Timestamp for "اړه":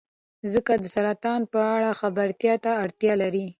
1.75-1.89